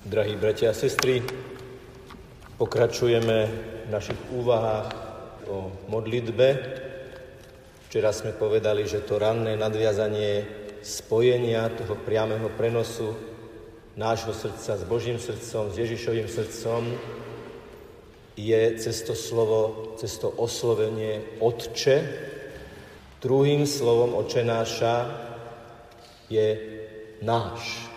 Drahí 0.00 0.32
bratia 0.32 0.72
a 0.72 0.72
sestry, 0.72 1.20
pokračujeme 2.56 3.38
v 3.84 3.88
našich 3.92 4.16
úvahách 4.32 4.88
o 5.44 5.68
modlitbe. 5.92 6.48
Včera 7.84 8.08
sme 8.08 8.32
povedali, 8.32 8.88
že 8.88 9.04
to 9.04 9.20
ranné 9.20 9.60
nadviazanie 9.60 10.48
spojenia 10.80 11.68
toho 11.76 12.00
priamého 12.00 12.48
prenosu 12.56 13.12
nášho 13.92 14.32
srdca 14.32 14.80
s 14.80 14.88
Božím 14.88 15.20
srdcom, 15.20 15.68
s 15.68 15.76
Ježišovým 15.76 16.32
srdcom 16.32 16.80
je 18.40 18.62
cez 18.80 19.04
to 19.04 19.12
slovo, 19.12 19.92
cez 20.00 20.16
to 20.16 20.32
oslovenie 20.32 21.44
Otče. 21.44 21.96
Druhým 23.20 23.68
slovom 23.68 24.16
očenáša 24.16 25.12
je 26.32 26.56
náš. 27.20 27.89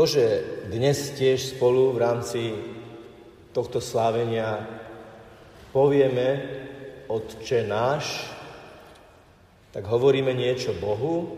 To, 0.00 0.08
že 0.08 0.40
dnes 0.72 1.12
tiež 1.12 1.60
spolu 1.60 1.92
v 1.92 2.00
rámci 2.00 2.56
tohto 3.52 3.84
slávenia 3.84 4.64
povieme 5.76 6.40
Otče 7.04 7.68
náš, 7.68 8.24
tak 9.76 9.84
hovoríme 9.84 10.32
niečo 10.32 10.72
Bohu, 10.80 11.28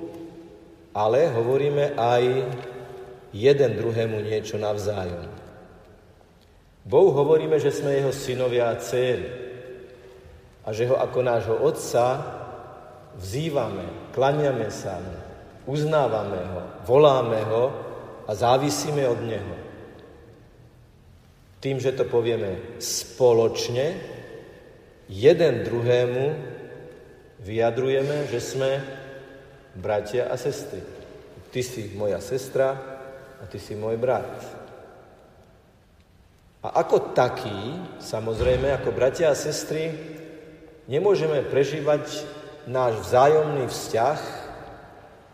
ale 0.95 1.27
hovoríme 1.35 1.99
aj 1.99 2.23
jeden 3.35 3.71
druhému 3.83 4.23
niečo 4.31 4.63
navzájom. 4.63 5.27
Bohu 6.87 7.11
hovoríme, 7.19 7.59
že 7.59 7.75
sme 7.75 7.99
jeho 7.99 8.15
synovia 8.15 8.71
a 8.71 8.79
céry 8.79 9.27
a 10.63 10.71
že 10.71 10.87
ho 10.87 10.95
ako 11.03 11.19
nášho 11.19 11.59
otca 11.67 12.15
vzývame, 13.19 14.15
klaniame 14.15 14.71
sa 14.71 15.03
mu, 15.03 15.19
uznávame 15.67 16.39
ho, 16.47 16.63
voláme 16.87 17.43
ho 17.43 17.91
a 18.27 18.31
závisíme 18.35 19.03
od 19.09 19.21
Neho. 19.23 19.57
Tým, 21.63 21.79
že 21.79 21.95
to 21.95 22.07
povieme 22.11 22.79
spoločne, 22.83 23.95
jeden 25.07 25.55
druhému 25.63 26.25
vyjadrujeme, 27.43 28.27
že 28.31 28.41
sme 28.43 28.71
bratia 29.79 30.31
a 30.31 30.35
sestry. 30.35 30.83
Ty 31.53 31.61
si 31.63 31.95
moja 31.95 32.19
sestra 32.19 32.75
a 33.39 33.45
ty 33.47 33.63
si 33.63 33.79
môj 33.79 33.95
brat. 33.99 34.63
A 36.63 36.79
ako 36.83 37.11
taký, 37.11 37.79
samozrejme, 37.99 38.71
ako 38.71 38.95
bratia 38.95 39.35
a 39.35 39.39
sestry, 39.39 39.91
nemôžeme 40.87 41.43
prežívať 41.47 42.23
náš 42.71 43.03
vzájomný 43.03 43.67
vzťah 43.67 44.21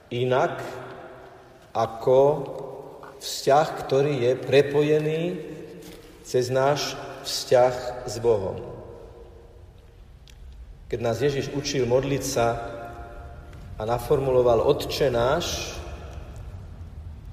inak 0.08 0.64
ako 1.76 2.18
vzťah, 3.18 3.66
ktorý 3.86 4.12
je 4.24 4.32
prepojený 4.38 5.20
cez 6.22 6.50
náš 6.50 6.94
vzťah 7.26 8.06
s 8.08 8.14
Bohom. 8.22 8.58
Keď 10.88 10.98
nás 11.04 11.20
Ježiš 11.20 11.52
učil 11.52 11.84
modliť 11.84 12.22
sa 12.24 12.48
a 13.76 13.82
naformuloval 13.84 14.64
Otče 14.64 15.12
náš, 15.12 15.76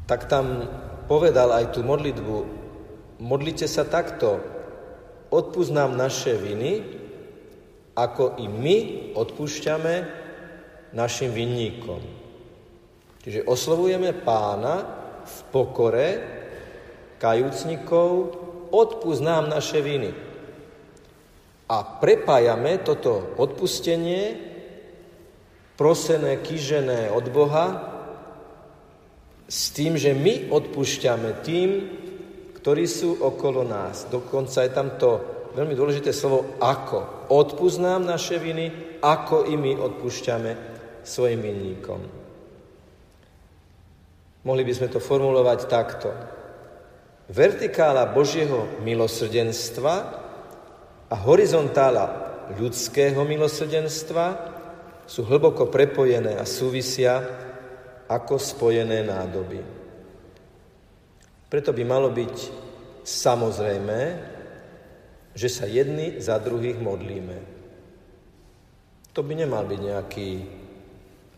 tak 0.06 0.28
tam 0.28 0.68
povedal 1.08 1.56
aj 1.56 1.74
tú 1.74 1.82
modlitbu, 1.82 2.38
modlite 3.24 3.66
sa 3.66 3.88
takto, 3.88 4.44
odpúsť 5.32 5.72
naše 5.74 6.36
viny, 6.38 6.74
ako 7.96 8.44
i 8.44 8.46
my 8.52 8.78
odpúšťame 9.16 9.96
našim 10.92 11.32
vinníkom. 11.32 12.04
Čiže 13.24 13.48
oslovujeme 13.48 14.12
pána 14.22 15.05
v 15.26 15.38
pokore 15.50 16.10
kajúcnikov, 17.18 18.10
odpúsť 18.70 19.22
naše 19.50 19.82
viny. 19.82 20.12
A 21.66 21.78
prepájame 21.82 22.86
toto 22.86 23.34
odpustenie, 23.42 24.38
prosené, 25.74 26.38
kýžené 26.46 27.10
od 27.10 27.26
Boha, 27.34 27.66
s 29.46 29.70
tým, 29.74 29.98
že 29.98 30.14
my 30.14 30.50
odpúšťame 30.50 31.46
tým, 31.46 31.70
ktorí 32.62 32.86
sú 32.90 33.22
okolo 33.22 33.62
nás. 33.62 34.10
Dokonca 34.10 34.66
je 34.66 34.72
tam 34.74 34.98
to 34.98 35.22
veľmi 35.54 35.78
dôležité 35.78 36.10
slovo 36.10 36.58
ako. 36.58 37.30
Odpúsť 37.30 37.78
naše 38.02 38.42
viny, 38.42 38.98
ako 39.06 39.46
i 39.46 39.54
my 39.54 39.78
odpúšťame 39.78 40.52
svojim 41.06 41.42
vinníkom. 41.46 42.25
Mohli 44.46 44.62
by 44.62 44.74
sme 44.78 44.88
to 44.94 45.02
formulovať 45.02 45.60
takto. 45.66 46.10
Vertikála 47.34 48.06
Božieho 48.14 48.78
milosrdenstva 48.86 49.96
a 51.10 51.16
horizontála 51.26 52.06
ľudského 52.54 53.26
milosrdenstva 53.26 54.26
sú 55.10 55.26
hlboko 55.26 55.74
prepojené 55.74 56.38
a 56.38 56.46
súvisia 56.46 57.26
ako 58.06 58.38
spojené 58.38 59.02
nádoby. 59.02 59.62
Preto 61.50 61.74
by 61.74 61.84
malo 61.86 62.14
byť 62.14 62.36
samozrejme, 63.02 64.00
že 65.34 65.50
sa 65.50 65.66
jedni 65.66 66.22
za 66.22 66.38
druhých 66.38 66.78
modlíme. 66.78 67.38
To 69.14 69.26
by 69.26 69.34
nemal 69.34 69.66
byť 69.66 69.82
nejaký 69.82 70.30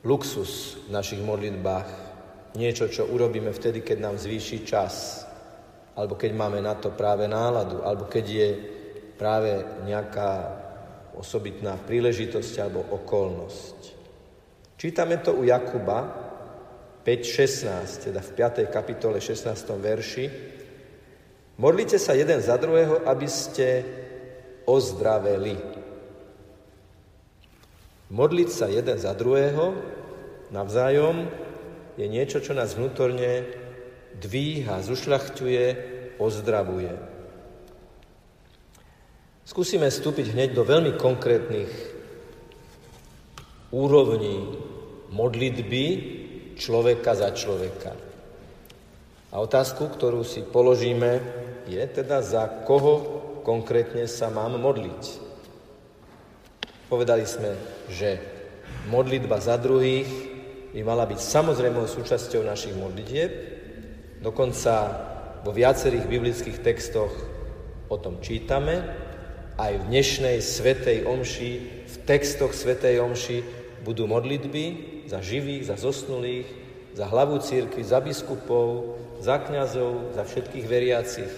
luxus 0.03 0.75
v 0.87 0.89
našich 0.91 1.23
modlitbách, 1.23 2.06
niečo, 2.55 2.87
čo 2.87 3.09
urobíme 3.09 3.51
vtedy, 3.51 3.83
keď 3.83 3.97
nám 3.99 4.15
zvýši 4.15 4.63
čas, 4.63 5.25
alebo 5.97 6.15
keď 6.15 6.31
máme 6.37 6.61
na 6.61 6.77
to 6.77 6.93
práve 6.93 7.25
náladu, 7.25 7.81
alebo 7.81 8.05
keď 8.05 8.25
je 8.29 8.49
práve 9.17 9.65
nejaká 9.83 10.31
osobitná 11.17 11.73
príležitosť 11.81 12.53
alebo 12.61 12.85
okolnosť. 12.93 13.77
Čítame 14.77 15.17
to 15.25 15.33
u 15.33 15.41
Jakuba 15.41 16.05
5.16, 17.01 18.11
teda 18.13 18.21
v 18.21 18.31
5. 18.35 18.69
kapitole 18.69 19.17
16. 19.17 19.49
verši. 19.73 20.25
Modlite 21.57 21.97
sa 21.97 22.13
jeden 22.13 22.37
za 22.37 22.53
druhého, 22.61 23.01
aby 23.09 23.25
ste 23.25 23.81
ozdraveli. 24.69 25.57
Modliť 28.13 28.49
sa 28.53 28.69
jeden 28.69 29.01
za 29.01 29.17
druhého 29.17 29.73
navzájom 30.53 31.46
je 31.97 32.05
niečo, 32.05 32.37
čo 32.39 32.53
nás 32.53 32.77
vnútorne 32.77 33.49
dvíha, 34.21 34.85
zušľachťuje, 34.85 35.65
ozdravuje. 36.21 36.93
Skúsime 39.47 39.89
vstúpiť 39.89 40.37
hneď 40.37 40.49
do 40.53 40.61
veľmi 40.61 40.93
konkrétnych 41.01 41.71
úrovní 43.73 44.59
modlitby 45.09 45.85
človeka 46.59 47.17
za 47.17 47.33
človeka. 47.33 47.97
A 49.33 49.35
otázku, 49.41 49.89
ktorú 49.89 50.21
si 50.21 50.45
položíme, 50.45 51.19
je 51.67 51.83
teda 51.83 52.21
za 52.23 52.47
koho 52.63 53.25
konkrétne 53.43 54.05
sa 54.05 54.29
mám 54.29 54.59
modliť. 54.59 55.03
Povedali 56.87 57.27
sme, 57.27 57.55
že 57.91 58.19
modlitba 58.87 59.39
za 59.43 59.59
druhých 59.59 60.36
by 60.77 60.85
mala 60.85 61.09
byť 61.09 61.17
samozrejmou 61.17 61.89
súčasťou 61.89 62.45
našich 62.45 62.77
modlitieb. 62.77 63.33
Dokonca 64.21 64.73
vo 65.41 65.49
viacerých 65.49 66.05
biblických 66.05 66.61
textoch 66.61 67.09
o 67.89 67.97
tom 67.97 68.21
čítame. 68.21 68.85
Aj 69.57 69.73
v 69.73 69.87
dnešnej 69.89 70.37
Svetej 70.37 71.09
Omši, 71.09 71.51
v 71.81 71.95
textoch 72.05 72.53
Svetej 72.53 73.01
Omši 73.01 73.41
budú 73.81 74.05
modlitby 74.05 74.65
za 75.09 75.17
živých, 75.17 75.73
za 75.73 75.81
zosnulých, 75.81 76.45
za 76.93 77.09
hlavu 77.09 77.41
církvy, 77.41 77.81
za 77.81 77.97
biskupov, 77.97 79.01
za 79.17 79.41
kňazov, 79.41 80.13
za 80.13 80.29
všetkých 80.29 80.65
veriacich, 80.69 81.33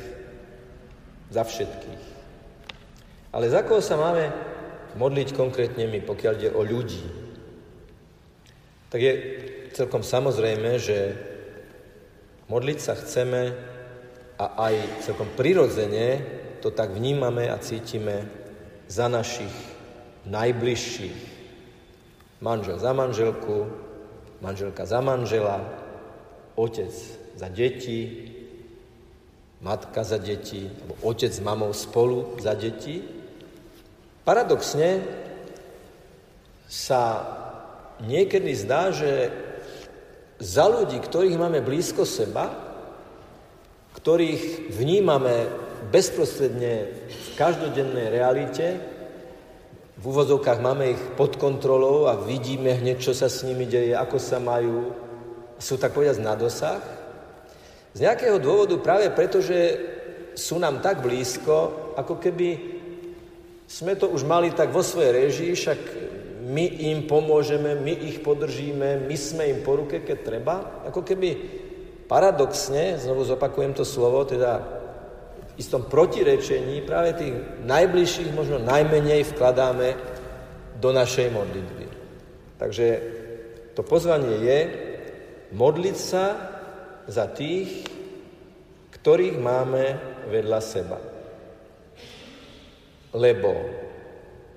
za 1.32 1.48
všetkých. 1.48 2.04
Ale 3.32 3.48
za 3.48 3.64
koho 3.64 3.80
sa 3.80 3.96
máme 3.96 4.36
modliť 5.00 5.32
konkrétne 5.32 5.88
my, 5.88 6.04
pokiaľ 6.04 6.34
ide 6.36 6.52
o 6.52 6.60
ľudí, 6.60 7.29
tak 8.90 9.00
je 9.02 9.14
celkom 9.74 10.02
samozrejme, 10.02 10.82
že 10.82 11.14
modliť 12.50 12.80
sa 12.82 12.98
chceme 12.98 13.54
a 14.42 14.46
aj 14.66 15.06
celkom 15.06 15.30
prirodzene 15.38 16.22
to 16.60 16.74
tak 16.74 16.92
vnímame 16.92 17.48
a 17.48 17.62
cítime 17.62 18.26
za 18.90 19.06
našich 19.06 19.54
najbližších. 20.26 21.20
Manžel 22.42 22.82
za 22.82 22.92
manželku, 22.92 23.70
manželka 24.42 24.84
za 24.90 25.00
manžela, 25.06 25.62
otec 26.58 26.92
za 27.36 27.48
deti, 27.48 28.32
matka 29.62 30.04
za 30.04 30.18
deti, 30.18 30.66
alebo 30.66 30.96
otec 31.04 31.32
s 31.32 31.44
mamou 31.44 31.72
spolu 31.76 32.40
za 32.40 32.56
deti. 32.56 33.04
Paradoxne 34.24 35.04
sa 36.68 37.02
niekedy 38.04 38.52
zdá, 38.56 38.92
že 38.92 39.32
za 40.40 40.66
ľudí, 40.72 41.00
ktorých 41.04 41.36
máme 41.36 41.60
blízko 41.60 42.08
seba, 42.08 42.48
ktorých 44.00 44.72
vnímame 44.72 45.52
bezprostredne 45.92 46.74
v 47.08 47.28
každodennej 47.36 48.08
realite, 48.12 48.80
v 50.00 50.04
úvozovkách 50.08 50.64
máme 50.64 50.96
ich 50.96 51.02
pod 51.20 51.36
kontrolou 51.36 52.08
a 52.08 52.16
vidíme 52.16 52.72
hneď, 52.72 53.04
čo 53.04 53.12
sa 53.12 53.28
s 53.28 53.44
nimi 53.44 53.68
deje, 53.68 53.92
ako 53.92 54.16
sa 54.16 54.40
majú, 54.40 54.96
sú 55.60 55.76
tak 55.76 55.92
povedať 55.92 56.24
na 56.24 56.40
dosah. 56.40 56.80
Z 57.92 58.08
nejakého 58.08 58.40
dôvodu 58.40 58.80
práve 58.80 59.12
preto, 59.12 59.44
že 59.44 59.76
sú 60.40 60.56
nám 60.56 60.80
tak 60.80 61.04
blízko, 61.04 61.92
ako 62.00 62.16
keby 62.16 62.80
sme 63.68 64.00
to 64.00 64.08
už 64.08 64.24
mali 64.24 64.56
tak 64.56 64.72
vo 64.72 64.80
svojej 64.80 65.12
režii, 65.12 65.52
však 65.52 65.80
my 66.50 66.66
im 66.66 67.06
pomôžeme, 67.06 67.78
my 67.78 67.94
ich 67.94 68.26
podržíme, 68.26 69.06
my 69.06 69.16
sme 69.16 69.54
im 69.54 69.60
po 69.62 69.78
ruke, 69.78 70.02
keď 70.02 70.18
treba. 70.26 70.56
Ako 70.90 71.06
keby 71.06 71.30
paradoxne, 72.10 72.98
znovu 72.98 73.22
zopakujem 73.22 73.78
to 73.78 73.86
slovo, 73.86 74.26
teda 74.26 74.58
v 74.58 75.62
istom 75.62 75.86
protirečení 75.86 76.82
práve 76.82 77.14
tých 77.22 77.38
najbližších 77.70 78.34
možno 78.34 78.58
najmenej 78.66 79.30
vkladáme 79.30 79.94
do 80.82 80.90
našej 80.90 81.30
modlitby. 81.30 81.86
Takže 82.58 82.88
to 83.78 83.86
pozvanie 83.86 84.42
je 84.42 84.60
modliť 85.54 85.98
sa 86.02 86.26
za 87.06 87.30
tých, 87.30 87.86
ktorých 88.90 89.38
máme 89.38 89.86
vedľa 90.34 90.60
seba. 90.66 90.98
Lebo 93.14 93.54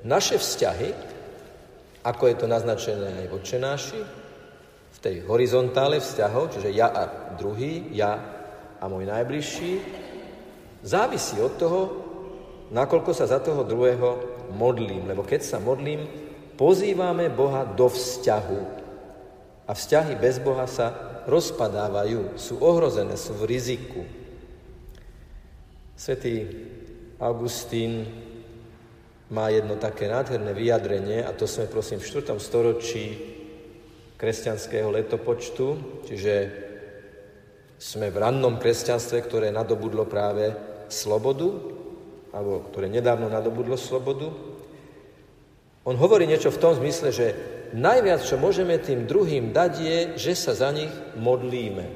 naše 0.08 0.40
vzťahy, 0.40 1.11
ako 2.02 2.22
je 2.26 2.36
to 2.36 2.46
naznačené 2.50 3.30
v 3.30 3.34
očenáši, 3.38 4.00
v 4.92 4.98
tej 4.98 5.16
horizontále 5.24 6.02
vzťahov, 6.02 6.52
čiže 6.54 6.70
ja 6.74 6.90
a 6.90 7.02
druhý, 7.38 7.90
ja 7.94 8.18
a 8.82 8.84
môj 8.90 9.06
najbližší, 9.06 9.72
závisí 10.82 11.38
od 11.38 11.54
toho, 11.54 11.80
nakoľko 12.74 13.10
sa 13.14 13.30
za 13.30 13.38
toho 13.38 13.62
druhého 13.62 14.18
modlím. 14.50 15.06
Lebo 15.06 15.22
keď 15.22 15.46
sa 15.46 15.58
modlím, 15.62 16.02
pozývame 16.58 17.30
Boha 17.30 17.62
do 17.62 17.86
vzťahu. 17.86 18.60
A 19.66 19.72
vzťahy 19.72 20.18
bez 20.18 20.42
Boha 20.42 20.66
sa 20.66 20.90
rozpadávajú, 21.30 22.34
sú 22.34 22.58
ohrozené, 22.58 23.14
sú 23.14 23.38
v 23.38 23.46
riziku. 23.46 24.02
Svetý 25.94 26.50
Augustín 27.22 28.10
má 29.32 29.48
jedno 29.48 29.80
také 29.80 30.12
nádherné 30.12 30.52
vyjadrenie, 30.52 31.24
a 31.24 31.32
to 31.32 31.48
sme 31.48 31.64
prosím 31.64 32.04
v 32.04 32.20
4. 32.20 32.36
storočí 32.36 33.16
kresťanského 34.20 34.92
letopočtu, 34.92 35.66
čiže 36.04 36.34
sme 37.80 38.12
v 38.12 38.20
rannom 38.20 38.60
kresťanstve, 38.60 39.18
ktoré 39.24 39.48
nadobudlo 39.48 40.04
práve 40.04 40.52
slobodu, 40.92 41.48
alebo 42.30 42.62
ktoré 42.68 42.92
nedávno 42.92 43.32
nadobudlo 43.32 43.74
slobodu. 43.80 44.28
On 45.82 45.96
hovorí 45.96 46.28
niečo 46.28 46.52
v 46.52 46.62
tom 46.62 46.76
zmysle, 46.76 47.10
že 47.10 47.26
najviac, 47.72 48.22
čo 48.22 48.36
môžeme 48.38 48.78
tým 48.78 49.08
druhým 49.08 49.50
dať, 49.50 49.72
je, 49.80 49.98
že 50.14 50.32
sa 50.36 50.52
za 50.52 50.70
nich 50.70 50.92
modlíme. 51.16 51.88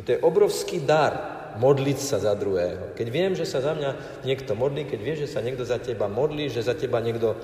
To 0.00 0.08
je 0.10 0.18
obrovský 0.18 0.82
dar 0.82 1.33
modliť 1.58 1.98
sa 1.98 2.18
za 2.18 2.34
druhého. 2.34 2.94
Keď 2.98 3.06
viem, 3.10 3.32
že 3.38 3.46
sa 3.46 3.62
za 3.62 3.74
mňa 3.74 4.22
niekto 4.26 4.54
modlí, 4.58 4.86
keď 4.86 5.00
vieš, 5.00 5.18
že 5.28 5.32
sa 5.38 5.44
niekto 5.44 5.62
za 5.62 5.78
teba 5.78 6.10
modlí, 6.10 6.50
že 6.50 6.66
za 6.66 6.74
teba 6.74 6.98
niekto 6.98 7.38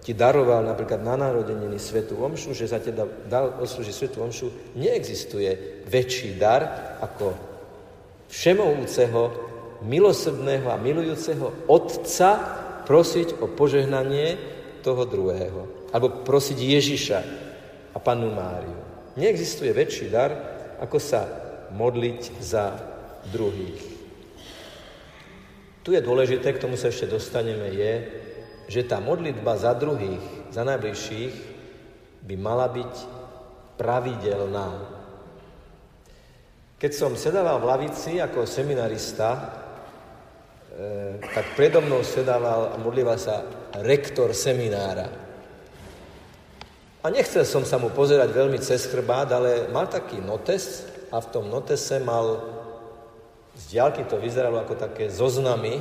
ti 0.00 0.16
daroval 0.16 0.64
napríklad 0.64 1.04
na 1.04 1.18
narodeniny 1.18 1.76
Svetu 1.76 2.16
Omšu, 2.16 2.56
že 2.56 2.72
za 2.72 2.80
teba 2.80 3.04
dal 3.28 3.60
oslúžiť 3.60 3.94
Svetu 3.94 4.24
Omšu, 4.24 4.78
neexistuje 4.78 5.84
väčší 5.84 6.40
dar 6.40 6.96
ako 7.04 7.36
všemovúceho, 8.32 9.22
milosrdného 9.84 10.68
a 10.72 10.80
milujúceho 10.80 11.68
Otca 11.68 12.30
prosiť 12.88 13.44
o 13.44 13.46
požehnanie 13.52 14.40
toho 14.80 15.04
druhého. 15.04 15.92
Alebo 15.92 16.24
prosiť 16.24 16.58
Ježiša 16.58 17.18
a 17.92 17.98
Panu 17.98 18.32
Máriu. 18.32 18.78
Neexistuje 19.18 19.74
väčší 19.74 20.08
dar, 20.08 20.30
ako 20.80 20.96
sa 20.96 21.26
modliť 21.74 22.20
za 22.40 22.64
druhých. 23.28 24.00
Tu 25.80 25.96
je 25.96 26.00
dôležité, 26.04 26.52
k 26.52 26.62
tomu 26.62 26.76
sa 26.76 26.92
ešte 26.92 27.08
dostaneme, 27.08 27.72
je, 27.72 27.92
že 28.68 28.86
tá 28.86 29.00
modlitba 29.00 29.56
za 29.56 29.72
druhých, 29.72 30.22
za 30.52 30.62
najbližších, 30.62 31.34
by 32.20 32.34
mala 32.36 32.68
byť 32.68 32.94
pravidelná. 33.80 34.68
Keď 36.76 36.92
som 36.92 37.16
sedával 37.16 37.60
v 37.60 37.68
lavici 37.68 38.20
ako 38.20 38.44
seminarista, 38.44 39.28
e, 39.36 39.40
tak 41.20 41.56
predo 41.56 41.80
mnou 41.80 42.04
sedával 42.04 42.72
a 42.72 42.76
modlíval 42.76 43.16
sa 43.16 43.44
rektor 43.80 44.36
seminára. 44.36 45.08
A 47.00 47.06
nechcel 47.08 47.48
som 47.48 47.64
sa 47.64 47.80
mu 47.80 47.88
pozerať 47.88 48.28
veľmi 48.28 48.60
cez 48.60 48.84
chrbát, 48.84 49.32
ale 49.32 49.72
mal 49.72 49.88
taký 49.88 50.20
notes 50.20 50.84
a 51.08 51.16
v 51.24 51.30
tom 51.32 51.48
notese 51.48 51.96
mal 52.04 52.59
z 53.60 53.76
diálky 53.76 54.08
to 54.08 54.16
vyzeralo 54.16 54.56
ako 54.64 54.74
také 54.80 55.12
zoznamy, 55.12 55.76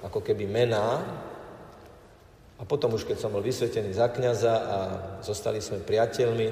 ako 0.00 0.24
keby 0.24 0.48
mená. 0.48 1.04
A 2.56 2.62
potom 2.64 2.96
už, 2.96 3.04
keď 3.04 3.20
som 3.20 3.34
bol 3.34 3.44
vysvetený 3.44 3.92
za 3.92 4.08
kniaza 4.08 4.54
a 4.56 4.78
zostali 5.20 5.60
sme 5.60 5.84
priateľmi, 5.84 6.48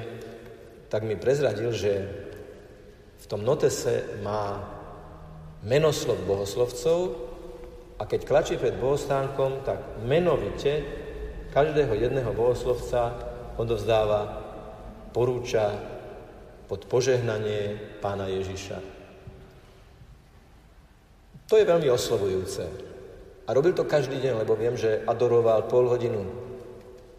tak 0.93 1.09
mi 1.09 1.17
prezradil, 1.17 1.73
že 1.73 1.93
v 3.17 3.25
tom 3.25 3.41
notese 3.41 4.21
má 4.21 4.61
menoslov 5.65 6.21
bohoslovcov 6.27 6.99
a 7.97 8.03
keď 8.05 8.21
klačí 8.27 8.55
pred 8.59 8.77
bohostánkom, 8.77 9.65
tak 9.65 9.79
menovite 10.05 10.83
každého 11.49 11.97
jedného 11.97 12.29
bohoslovca 12.35 13.15
odovzdáva, 13.57 14.43
porúča 15.15 15.71
pod 16.67 16.85
požehnanie 16.89 17.79
pána 18.03 18.27
Ježiša. 18.27 19.02
To 21.51 21.59
je 21.59 21.67
veľmi 21.67 21.89
oslovujúce. 21.91 22.63
A 23.43 23.49
robil 23.51 23.75
to 23.75 23.83
každý 23.83 24.23
deň, 24.23 24.47
lebo 24.47 24.55
viem, 24.55 24.79
že 24.79 25.03
adoroval 25.03 25.67
pol 25.67 25.91
hodinu 25.91 26.23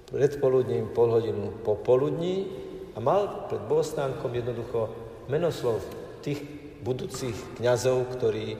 pred 0.09 0.41
poludním, 0.41 0.89
pol 0.95 1.13
hodinu 1.13 1.53
po 1.61 1.77
poludní 1.77 2.49
a 2.97 2.99
mal 3.03 3.51
pred 3.51 3.61
bohostánkom 3.69 4.33
jednoducho 4.33 4.89
menoslov 5.29 5.85
tých 6.25 6.41
budúcich 6.81 7.61
kňazov, 7.61 8.17
ktorí 8.17 8.57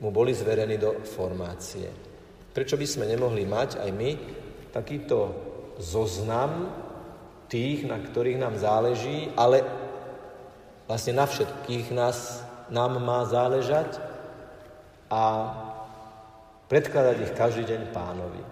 mu 0.00 0.08
boli 0.08 0.32
zverení 0.32 0.80
do 0.80 0.96
formácie. 1.04 1.90
Prečo 2.54 2.80
by 2.80 2.86
sme 2.88 3.10
nemohli 3.10 3.44
mať 3.44 3.82
aj 3.84 3.90
my 3.92 4.10
takýto 4.72 5.34
zoznam 5.76 6.72
tých, 7.52 7.84
na 7.84 8.00
ktorých 8.00 8.40
nám 8.40 8.56
záleží, 8.56 9.28
ale 9.36 9.64
vlastne 10.88 11.16
na 11.16 11.26
všetkých 11.28 11.92
nás 11.92 12.44
nám 12.68 13.00
má 13.00 13.24
záležať 13.24 14.07
a 15.08 15.22
predkladať 16.68 17.16
ich 17.24 17.32
každý 17.32 17.64
deň 17.64 17.80
pánovi. 17.96 18.42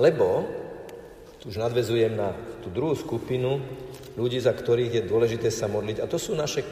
Lebo, 0.00 0.48
tu 1.40 1.52
už 1.52 1.60
nadvezujem 1.60 2.16
na 2.16 2.32
tú 2.64 2.72
druhú 2.72 2.96
skupinu 2.96 3.60
ľudí, 4.16 4.40
za 4.40 4.56
ktorých 4.56 5.00
je 5.00 5.08
dôležité 5.08 5.48
sa 5.52 5.68
modliť, 5.68 6.00
a 6.00 6.08
to 6.08 6.16
sú 6.16 6.32
naše 6.32 6.64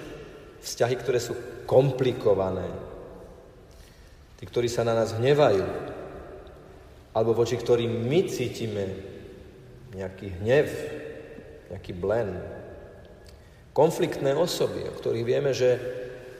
vzťahy, 0.64 0.94
ktoré 0.96 1.20
sú 1.20 1.36
komplikované. 1.68 2.68
Tí, 4.40 4.44
ktorí 4.48 4.68
sa 4.70 4.84
na 4.84 4.96
nás 4.96 5.12
hnevajú, 5.12 5.66
alebo 7.12 7.34
voči 7.36 7.58
ktorým 7.58 8.06
my 8.06 8.20
cítime 8.30 8.84
nejaký 9.92 10.40
hnev, 10.40 10.66
nejaký 11.68 11.92
blen. 11.96 12.38
Konfliktné 13.74 14.32
osoby, 14.32 14.88
o 14.88 14.96
ktorých 14.96 15.26
vieme, 15.26 15.52
že 15.52 15.78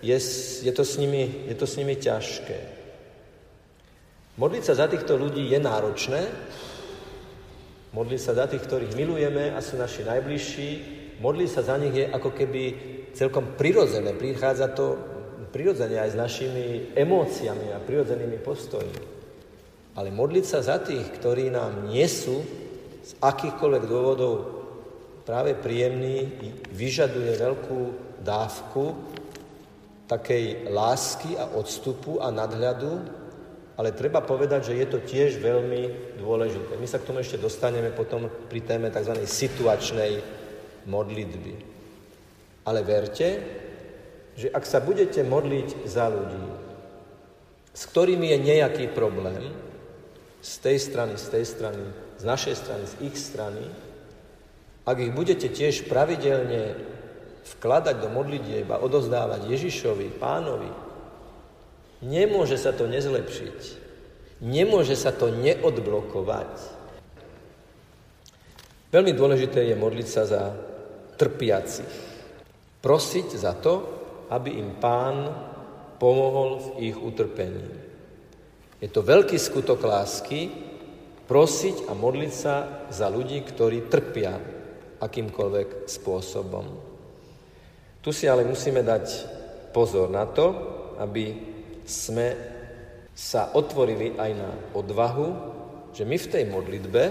je, 0.02 0.18
je, 0.64 0.72
to 0.72 0.84
s 0.84 0.98
nimi, 0.98 1.46
je 1.50 1.54
to 1.54 1.66
s 1.66 1.76
nimi 1.76 1.96
ťažké. 1.98 2.58
Modliť 4.38 4.62
sa 4.62 4.74
za 4.78 4.86
týchto 4.86 5.18
ľudí 5.18 5.50
je 5.50 5.58
náročné, 5.58 6.22
modliť 7.90 8.20
sa 8.22 8.32
za 8.38 8.46
tých, 8.46 8.62
ktorých 8.62 8.94
milujeme 8.94 9.50
a 9.50 9.58
sú 9.58 9.74
naši 9.74 10.06
najbližší, 10.06 10.70
modliť 11.18 11.50
sa 11.50 11.62
za 11.66 11.76
nich 11.82 11.94
je 11.94 12.06
ako 12.06 12.30
keby 12.30 12.62
celkom 13.18 13.58
prirodzené, 13.58 14.14
prichádza 14.14 14.70
to 14.70 14.94
prirodzene 15.50 15.98
aj 15.98 16.14
s 16.14 16.20
našimi 16.20 16.94
emóciami 16.94 17.74
a 17.74 17.82
prirodzenými 17.82 18.38
postojmi. 18.38 19.00
Ale 19.98 20.14
modliť 20.14 20.44
sa 20.46 20.62
za 20.62 20.78
tých, 20.78 21.02
ktorí 21.18 21.50
nám 21.50 21.90
nie 21.90 22.06
sú 22.06 22.38
z 23.02 23.12
akýchkoľvek 23.18 23.84
dôvodov 23.88 24.34
práve 25.26 25.58
príjemní, 25.58 26.30
vyžaduje 26.70 27.34
veľkú 27.34 27.80
dávku 28.22 28.94
takej 30.08 30.72
lásky 30.72 31.36
a 31.36 31.52
odstupu 31.52 32.18
a 32.24 32.32
nadhľadu, 32.32 32.92
ale 33.78 33.94
treba 33.94 34.24
povedať, 34.24 34.72
že 34.72 34.78
je 34.80 34.86
to 34.90 34.98
tiež 35.04 35.38
veľmi 35.38 36.16
dôležité. 36.18 36.74
My 36.74 36.88
sa 36.90 36.98
k 36.98 37.06
tomu 37.06 37.22
ešte 37.22 37.38
dostaneme 37.38 37.94
potom 37.94 38.26
pri 38.50 38.64
téme 38.64 38.90
tzv. 38.90 39.14
situačnej 39.22 40.18
modlitby. 40.88 41.54
Ale 42.66 42.82
verte, 42.82 43.28
že 44.34 44.50
ak 44.50 44.64
sa 44.66 44.82
budete 44.82 45.22
modliť 45.22 45.86
za 45.86 46.10
ľudí, 46.10 46.46
s 47.70 47.82
ktorými 47.86 48.34
je 48.34 48.38
nejaký 48.50 48.90
problém, 48.90 49.54
z 50.42 50.54
tej 50.58 50.78
strany, 50.78 51.14
z 51.18 51.26
tej 51.30 51.44
strany, 51.46 51.84
z 52.18 52.24
našej 52.26 52.54
strany, 52.58 52.82
z 52.86 52.94
ich 53.06 53.16
strany, 53.18 53.64
ak 54.86 54.96
ich 54.98 55.12
budete 55.12 55.50
tiež 55.50 55.90
pravidelne 55.90 56.78
vkladať 57.56 57.96
do 58.04 58.08
modlitieb 58.12 58.68
a 58.68 58.82
odozdávať 58.82 59.48
Ježišovi, 59.48 60.20
pánovi, 60.20 60.68
nemôže 62.04 62.60
sa 62.60 62.76
to 62.76 62.84
nezlepšiť. 62.84 63.88
Nemôže 64.38 64.94
sa 64.94 65.10
to 65.10 65.34
neodblokovať. 65.34 66.78
Veľmi 68.88 69.12
dôležité 69.12 69.66
je 69.68 69.76
modliť 69.76 70.08
sa 70.08 70.22
za 70.24 70.42
trpiacich. 71.18 71.94
Prosiť 72.78 73.28
za 73.34 73.52
to, 73.58 73.74
aby 74.30 74.54
im 74.56 74.78
pán 74.78 75.28
pomohol 75.98 76.62
v 76.62 76.94
ich 76.94 76.96
utrpení. 76.96 77.66
Je 78.78 78.86
to 78.86 79.02
veľký 79.02 79.34
skutok 79.34 79.82
lásky 79.82 80.46
prosiť 81.26 81.90
a 81.90 81.92
modliť 81.98 82.32
sa 82.32 82.86
za 82.88 83.10
ľudí, 83.10 83.42
ktorí 83.42 83.90
trpia 83.90 84.38
akýmkoľvek 85.02 85.90
spôsobom. 85.90 86.87
Tu 88.02 88.10
si 88.14 88.30
ale 88.30 88.46
musíme 88.46 88.82
dať 88.86 89.06
pozor 89.74 90.08
na 90.08 90.24
to, 90.26 90.46
aby 91.02 91.34
sme 91.82 92.34
sa 93.14 93.50
otvorili 93.54 94.14
aj 94.14 94.30
na 94.38 94.50
odvahu, 94.78 95.28
že 95.90 96.06
my 96.06 96.14
v 96.14 96.30
tej 96.30 96.44
modlitbe, 96.46 97.02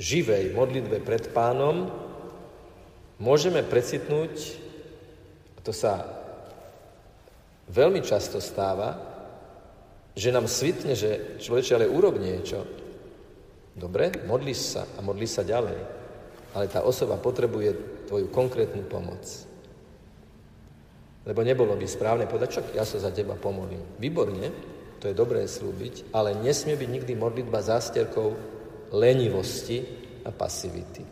živej 0.00 0.56
modlitbe 0.56 1.04
pred 1.04 1.28
pánom, 1.36 1.92
môžeme 3.20 3.60
precitnúť, 3.60 4.34
a 5.54 5.60
to 5.60 5.72
sa 5.76 6.08
veľmi 7.68 8.00
často 8.00 8.40
stáva, 8.40 8.96
že 10.14 10.32
nám 10.32 10.48
svitne, 10.48 10.94
že 10.94 11.42
človeče, 11.42 11.74
ale 11.74 11.90
urob 11.90 12.16
niečo. 12.22 12.64
Dobre, 13.74 14.24
modlíš 14.24 14.60
sa 14.78 14.82
a 14.94 15.02
modlíš 15.02 15.42
sa 15.42 15.42
ďalej 15.42 16.03
ale 16.54 16.70
tá 16.70 16.86
osoba 16.86 17.18
potrebuje 17.18 17.74
tvoju 18.06 18.30
konkrétnu 18.30 18.86
pomoc. 18.86 19.26
Lebo 21.24 21.40
nebolo 21.42 21.74
by 21.74 21.86
správne 21.88 22.30
povedať, 22.30 22.48
čo 22.54 22.60
ja 22.76 22.84
sa 22.86 23.00
za 23.00 23.10
teba 23.10 23.34
pomolím. 23.34 23.80
Výborne, 23.98 24.52
to 25.00 25.10
je 25.10 25.16
dobré 25.16 25.44
slúbiť, 25.44 26.14
ale 26.14 26.36
nesmie 26.38 26.78
byť 26.78 26.88
nikdy 26.88 27.12
modlitba 27.16 27.64
zásterkou 27.64 28.28
lenivosti 28.94 29.82
a 30.24 30.30
pasivity. 30.30 31.02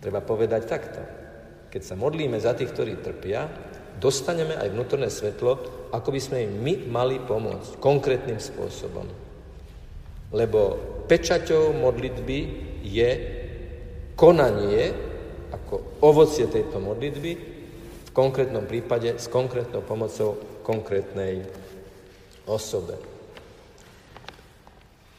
Treba 0.00 0.20
povedať 0.24 0.62
takto. 0.64 1.00
Keď 1.70 1.82
sa 1.84 1.94
modlíme 1.94 2.40
za 2.40 2.56
tých, 2.56 2.72
ktorí 2.72 2.98
trpia, 3.04 3.46
dostaneme 4.00 4.56
aj 4.56 4.72
vnútorné 4.72 5.12
svetlo, 5.12 5.52
ako 5.92 6.08
by 6.08 6.20
sme 6.20 6.38
im 6.48 6.52
my 6.60 6.74
mali 6.88 7.16
pomôcť 7.20 7.80
konkrétnym 7.80 8.40
spôsobom. 8.40 9.08
Lebo 10.32 10.60
pečaťou 11.06 11.76
modlitby 11.76 12.38
je 12.80 13.10
konanie 14.16 14.96
ako 15.52 16.02
ovocie 16.02 16.48
tejto 16.48 16.80
modlitby 16.80 17.32
v 18.08 18.10
konkrétnom 18.16 18.64
prípade 18.64 19.14
s 19.20 19.28
konkrétnou 19.28 19.84
pomocou 19.84 20.40
konkrétnej 20.64 21.44
osobe. 22.48 22.96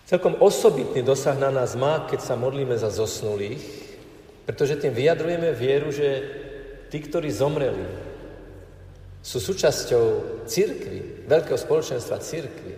Celkom 0.07 0.39
osobitný 0.39 1.03
dosah 1.03 1.35
na 1.35 1.51
nás 1.51 1.75
má, 1.75 2.07
keď 2.07 2.19
sa 2.23 2.35
modlíme 2.39 2.73
za 2.79 2.87
zosnulých, 2.87 3.59
pretože 4.47 4.79
tým 4.79 4.95
vyjadrujeme 4.95 5.51
vieru, 5.51 5.91
že 5.91 6.09
tí, 6.87 7.03
ktorí 7.03 7.27
zomreli, 7.27 7.83
sú 9.19 9.43
súčasťou 9.43 10.05
církvy, 10.47 11.27
veľkého 11.27 11.59
spoločenstva 11.59 12.23
církvy. 12.23 12.73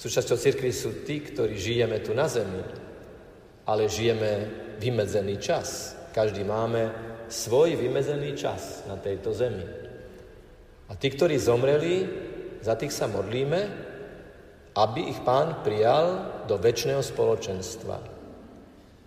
Súčasťou 0.00 0.40
církvy 0.40 0.72
sú 0.72 1.04
tí, 1.04 1.20
ktorí 1.20 1.60
žijeme 1.60 2.00
tu 2.00 2.16
na 2.16 2.24
zemi, 2.24 2.64
ale 3.68 3.92
žijeme 3.92 4.48
vymedzený 4.82 5.38
čas. 5.38 5.94
Každý 6.10 6.42
máme 6.42 6.90
svoj 7.30 7.78
vymedzený 7.78 8.34
čas 8.34 8.82
na 8.90 8.98
tejto 8.98 9.30
zemi. 9.30 9.64
A 10.90 10.98
tí, 10.98 11.08
ktorí 11.08 11.38
zomreli, 11.38 12.04
za 12.60 12.74
tých 12.74 12.90
sa 12.90 13.06
modlíme, 13.06 13.60
aby 14.74 15.00
ich 15.08 15.22
pán 15.22 15.62
prijal 15.62 16.26
do 16.50 16.58
väčšného 16.58 17.00
spoločenstva. 17.00 17.96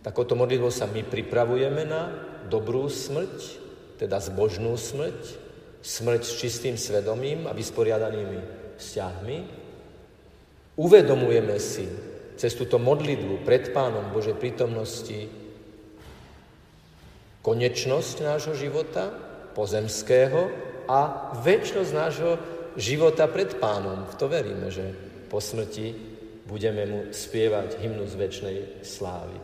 Takouto 0.01 0.37
modlitbou 0.37 0.69
sa 0.69 0.87
my 0.87 1.01
pripravujeme 1.05 1.83
na 1.85 2.13
dobrú 2.45 2.89
smrť, 2.89 3.37
teda 4.01 4.21
zbožnú 4.21 4.77
smrť, 4.77 5.21
smrť 5.81 6.21
s 6.25 6.33
čistým 6.37 6.75
svedomím 6.77 7.49
a 7.49 7.53
vysporiadanými 7.57 8.39
vzťahmi. 8.77 9.37
Uvedomujeme 10.77 11.57
si, 11.57 11.85
cez 12.35 12.51
túto 12.53 12.77
modlitbu 12.77 13.47
pred 13.47 13.71
Pánom 13.71 14.11
Božej 14.11 14.35
prítomnosti 14.35 15.44
konečnosť 17.45 18.25
nášho 18.25 18.57
života, 18.57 19.13
pozemského 19.53 20.49
a 20.89 21.29
väčšnosť 21.45 21.91
nášho 21.93 22.31
života 22.73 23.29
pred 23.29 23.61
Pánom. 23.61 24.09
V 24.09 24.17
to 24.17 24.25
veríme, 24.25 24.73
že 24.73 24.89
po 25.29 25.37
smrti 25.37 25.93
budeme 26.49 26.89
mu 26.89 26.99
spievať 27.13 27.77
hymnu 27.77 28.09
z 28.09 28.15
väčšnej 28.17 28.57
slávy. 28.81 29.37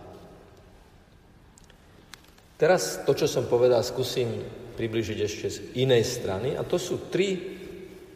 Teraz 2.57 3.05
to, 3.05 3.13
čo 3.13 3.29
som 3.29 3.45
povedal, 3.45 3.85
skúsim 3.85 4.45
približiť 4.77 5.17
ešte 5.21 5.47
z 5.49 5.57
inej 5.81 6.01
strany 6.05 6.57
a 6.57 6.65
to 6.65 6.81
sú 6.81 7.09
tri 7.13 7.37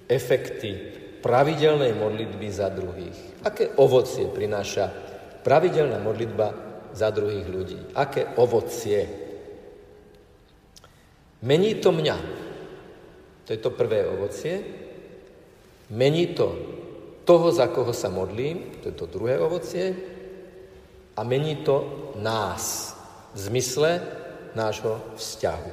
efekty 0.05 0.97
pravidelnej 1.21 1.97
modlitby 1.97 2.47
za 2.49 2.69
druhých. 2.73 3.41
Aké 3.41 3.73
ovocie 3.77 4.29
prináša 4.29 4.89
pravidelná 5.41 5.97
modlitba 6.01 6.53
za 6.93 7.09
druhých 7.09 7.47
ľudí? 7.49 7.79
Aké 7.97 8.33
ovocie? 8.37 9.24
Mení 11.45 11.77
to 11.77 11.93
mňa. 11.93 12.17
To 13.45 13.49
je 13.53 13.59
to 13.61 13.69
prvé 13.69 14.09
ovocie. 14.09 14.65
Mení 15.93 16.33
to 16.33 16.49
toho, 17.29 17.53
za 17.53 17.69
koho 17.69 17.93
sa 17.93 18.09
modlím, 18.09 18.81
to 18.81 18.89
je 18.89 18.95
to 18.97 19.05
druhé 19.05 19.37
ovocie. 19.37 19.93
A 21.13 21.21
mení 21.21 21.61
to 21.61 22.09
nás 22.17 22.97
v 23.37 23.39
zmysle 23.53 24.01
nášho 24.57 24.97
vzťahu. 25.15 25.71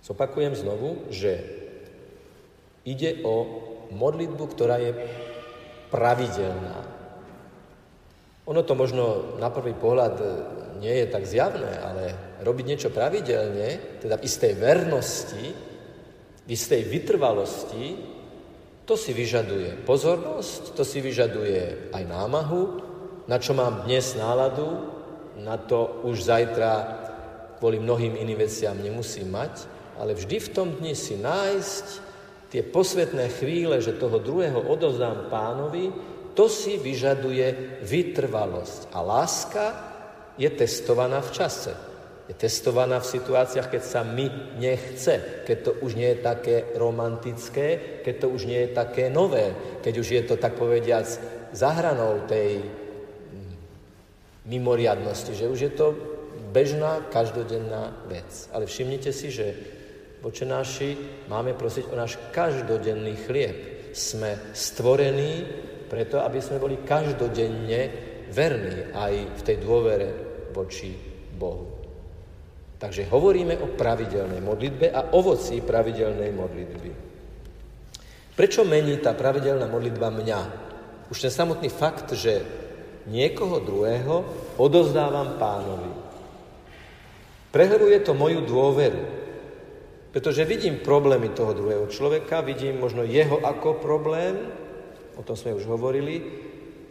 Zopakujem 0.00 0.56
znovu, 0.56 1.04
že 1.12 1.60
Ide 2.84 3.20
o 3.28 3.34
modlitbu, 3.92 4.44
ktorá 4.56 4.80
je 4.80 4.96
pravidelná. 5.92 6.80
Ono 8.48 8.62
to 8.64 8.72
možno 8.72 9.36
na 9.36 9.52
prvý 9.52 9.76
pohľad 9.76 10.14
e, 10.16 10.26
nie 10.80 11.04
je 11.04 11.06
tak 11.12 11.28
zjavné, 11.28 11.76
ale 11.78 12.04
robiť 12.40 12.64
niečo 12.64 12.90
pravidelne, 12.90 14.00
teda 14.00 14.16
v 14.16 14.24
istej 14.24 14.52
vernosti, 14.56 15.44
v 16.42 16.48
istej 16.48 16.82
vytrvalosti, 16.88 17.86
to 18.88 18.96
si 18.96 19.12
vyžaduje 19.14 19.86
pozornosť, 19.86 20.74
to 20.74 20.82
si 20.82 20.98
vyžaduje 20.98 21.92
aj 21.94 22.02
námahu, 22.08 22.62
na 23.28 23.38
čo 23.38 23.54
mám 23.54 23.86
dnes 23.86 24.18
náladu, 24.18 24.66
na 25.38 25.54
to 25.60 26.02
už 26.08 26.26
zajtra 26.26 26.72
kvôli 27.60 27.78
mnohým 27.78 28.16
iným 28.16 28.40
veciam 28.40 28.74
nemusím 28.74 29.30
mať, 29.30 29.68
ale 30.00 30.16
vždy 30.16 30.36
v 30.40 30.52
tom 30.56 30.68
dni 30.80 30.96
si 30.96 31.20
nájsť 31.20 31.86
tie 32.50 32.64
posvetné 32.66 33.30
chvíle, 33.36 33.78
že 33.78 34.00
toho 34.00 34.18
druhého 34.18 34.64
odovzdám 34.64 35.28
pánovi, 35.30 35.92
to 36.34 36.48
si 36.48 36.80
vyžaduje 36.80 37.78
vytrvalosť. 37.84 38.90
A 38.96 38.98
láska 39.04 39.89
je 40.38 40.50
testovaná 40.50 41.22
v 41.22 41.30
čase. 41.32 41.72
Je 42.30 42.34
testovaná 42.38 43.02
v 43.02 43.10
situáciách, 43.10 43.66
keď 43.66 43.82
sa 43.82 44.06
mi 44.06 44.30
nechce, 44.54 45.42
keď 45.42 45.56
to 45.66 45.70
už 45.82 45.98
nie 45.98 46.14
je 46.14 46.22
také 46.22 46.56
romantické, 46.78 47.98
keď 48.06 48.14
to 48.22 48.26
už 48.30 48.46
nie 48.46 48.60
je 48.66 48.70
také 48.70 49.10
nové, 49.10 49.50
keď 49.82 49.94
už 49.98 50.08
je 50.14 50.22
to, 50.22 50.34
tak 50.38 50.54
povediac, 50.54 51.10
zahranou 51.50 52.22
tej 52.30 52.62
mimoriadnosti, 54.46 55.34
že 55.34 55.50
už 55.50 55.58
je 55.58 55.72
to 55.74 55.86
bežná, 56.54 57.02
každodenná 57.10 57.90
vec. 58.06 58.46
Ale 58.54 58.70
všimnite 58.70 59.10
si, 59.10 59.34
že 59.34 59.46
Oče 60.20 60.44
náši, 60.44 60.88
máme 61.32 61.56
prosiť 61.56 61.88
o 61.88 61.96
náš 61.96 62.20
každodenný 62.28 63.16
chlieb. 63.24 63.56
Sme 63.96 64.36
stvorení 64.52 65.48
preto, 65.88 66.20
aby 66.20 66.38
sme 66.44 66.60
boli 66.60 66.76
každodenne 66.84 68.09
verní 68.30 68.94
aj 68.94 69.14
v 69.36 69.42
tej 69.44 69.56
dôvere 69.60 70.08
voči 70.54 70.94
Bohu. 71.34 71.80
Takže 72.80 73.12
hovoríme 73.12 73.60
o 73.60 73.76
pravidelnej 73.76 74.40
modlitbe 74.40 74.88
a 74.88 75.12
ovoci 75.12 75.60
pravidelnej 75.60 76.32
modlitby. 76.32 76.90
Prečo 78.32 78.64
mení 78.64 78.96
tá 79.04 79.12
pravidelná 79.12 79.68
modlitba 79.68 80.08
mňa? 80.08 80.40
Už 81.12 81.20
ten 81.20 81.28
samotný 81.28 81.68
fakt, 81.68 82.08
že 82.16 82.40
niekoho 83.04 83.60
druhého 83.60 84.16
odozdávam 84.56 85.36
pánovi. 85.36 85.92
Prehlbuje 87.52 88.00
to 88.00 88.16
moju 88.16 88.46
dôveru. 88.48 89.02
Pretože 90.10 90.48
vidím 90.48 90.82
problémy 90.82 91.30
toho 91.30 91.54
druhého 91.54 91.86
človeka, 91.86 92.42
vidím 92.42 92.82
možno 92.82 93.06
jeho 93.06 93.38
ako 93.44 93.78
problém, 93.78 94.40
o 95.14 95.22
tom 95.22 95.38
sme 95.38 95.54
už 95.54 95.68
hovorili, 95.70 96.48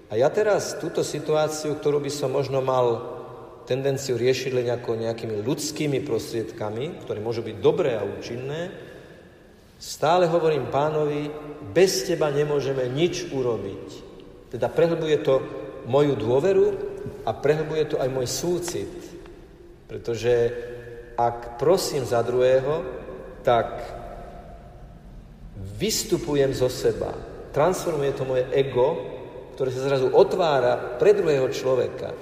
a 0.09 0.17
ja 0.17 0.25
teraz 0.33 0.81
túto 0.81 1.05
situáciu, 1.05 1.77
ktorú 1.77 2.01
by 2.01 2.09
som 2.09 2.33
možno 2.33 2.65
mal 2.65 3.17
tendenciu 3.69 4.17
riešiť 4.17 4.51
len 4.57 4.67
ako 4.73 4.97
nejakými 4.97 5.45
ľudskými 5.45 6.01
prostriedkami, 6.01 7.05
ktoré 7.05 7.21
môžu 7.21 7.45
byť 7.45 7.55
dobré 7.61 7.93
a 7.93 8.01
účinné, 8.01 8.73
stále 9.77 10.25
hovorím 10.25 10.73
pánovi, 10.73 11.29
bez 11.69 12.09
teba 12.09 12.33
nemôžeme 12.33 12.89
nič 12.89 13.29
urobiť. 13.29 13.85
Teda 14.49 14.65
prehlbuje 14.65 15.17
to 15.21 15.45
moju 15.85 16.17
dôveru 16.17 16.67
a 17.29 17.31
prehlbuje 17.37 17.93
to 17.93 17.95
aj 18.01 18.09
môj 18.09 18.25
súcit. 18.25 18.89
Pretože 19.85 20.33
ak 21.13 21.61
prosím 21.61 22.01
za 22.01 22.25
druhého, 22.25 22.81
tak 23.45 23.85
vystupujem 25.77 26.49
zo 26.57 26.73
seba. 26.73 27.13
Transformuje 27.53 28.17
to 28.17 28.25
moje 28.25 28.49
ego, 28.57 29.18
ktoré 29.59 29.75
sa 29.75 29.91
zrazu 29.91 30.07
otvára 30.15 30.95
pre 30.95 31.11
druhého 31.11 31.51
človeka. 31.51 32.15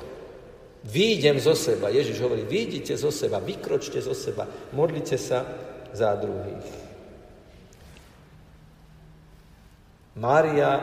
Výjdem 0.90 1.38
zo 1.38 1.54
seba. 1.54 1.94
Ježiš 1.94 2.18
hovorí, 2.26 2.42
výjdite 2.42 2.98
zo 2.98 3.14
seba, 3.14 3.38
vykročte 3.38 4.02
zo 4.02 4.18
seba, 4.18 4.50
modlite 4.74 5.22
sa 5.22 5.46
za 5.94 6.18
druhých. 6.18 6.66
Mária, 10.18 10.82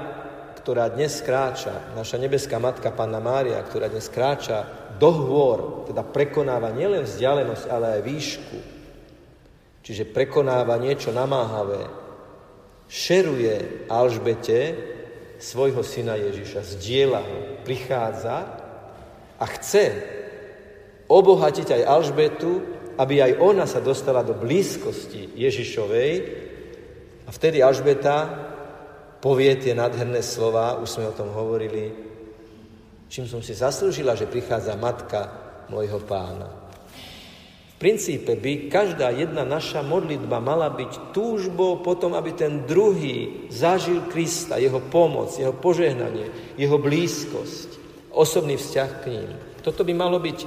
ktorá 0.62 0.94
dnes 0.94 1.18
kráča, 1.26 1.90
naša 1.99 2.23
nebeská 2.23 2.62
matka 2.62 2.94
Panna 2.94 3.18
Mária, 3.18 3.58
ktorá 3.58 3.90
dnes 3.90 4.06
kráča 4.06 4.62
do 5.02 5.11
hôr, 5.11 5.90
teda 5.90 6.06
prekonáva 6.06 6.70
nielen 6.70 7.02
vzdialenosť, 7.02 7.66
ale 7.66 7.99
aj 7.99 8.06
výšku, 8.06 8.58
čiže 9.82 10.06
prekonáva 10.06 10.78
niečo 10.78 11.11
namáhavé, 11.11 11.90
šeruje 12.87 13.90
Alžbete 13.90 14.94
svojho 15.38 15.83
syna 15.83 16.14
Ježiša, 16.17 16.79
zdieľa 16.79 17.21
ho, 17.21 17.38
prichádza 17.67 18.37
a 19.38 19.45
chce 19.59 19.85
obohatiť 21.11 21.69
aj 21.81 21.83
Alžbetu, 21.88 22.53
aby 22.95 23.21
aj 23.21 23.33
ona 23.43 23.67
sa 23.67 23.83
dostala 23.83 24.23
do 24.23 24.38
blízkosti 24.38 25.35
Ježišovej 25.35 26.12
a 27.26 27.31
vtedy 27.35 27.61
Alžbeta 27.61 28.17
povie 29.19 29.57
tie 29.57 29.73
nádherné 29.73 30.21
slova, 30.21 30.79
už 30.79 30.88
sme 30.88 31.11
o 31.11 31.17
tom 31.17 31.33
hovorili, 31.33 31.91
čím 33.09 33.25
som 33.25 33.41
si 33.41 33.57
zaslúžila, 33.57 34.14
že 34.14 34.31
prichádza 34.31 34.76
matka 34.76 35.21
môjho 35.73 35.99
pána. 36.05 36.63
V 37.75 37.83
princípe 37.83 38.38
by 38.38 38.71
každá 38.71 39.11
jedna 39.11 39.43
naša 39.43 39.83
modlitba 39.83 40.38
mala 40.38 40.71
byť 40.71 41.11
túžbou 41.11 41.83
potom, 41.83 42.14
aby 42.14 42.31
ten 42.31 42.62
druhý 42.62 43.50
zažil 43.50 44.07
Krista, 44.07 44.62
jeho 44.62 44.78
pomoc, 44.78 45.35
jeho 45.35 45.50
požehnanie, 45.50 46.54
jeho 46.54 46.78
blízkosť 46.78 47.83
osobný 48.14 48.54
vzťah 48.54 48.90
k 49.02 49.04
ním. 49.11 49.31
Toto 49.59 49.83
by 49.83 49.90
malo 49.90 50.23
byť, 50.23 50.38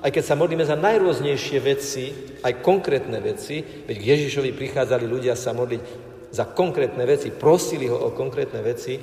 aj 0.00 0.08
keď 0.08 0.24
sa 0.24 0.40
modlíme 0.40 0.64
za 0.64 0.80
najrôznejšie 0.80 1.58
veci, 1.60 2.04
aj 2.40 2.64
konkrétne 2.64 3.20
veci, 3.20 3.60
veď 3.60 3.96
k 4.00 4.08
Ježišovi 4.16 4.56
prichádzali 4.56 5.04
ľudia 5.04 5.36
sa 5.36 5.52
modliť 5.52 5.82
za 6.32 6.48
konkrétne 6.48 7.04
veci, 7.04 7.28
prosili 7.28 7.92
ho 7.92 8.08
o 8.08 8.16
konkrétne 8.16 8.64
veci, 8.64 8.96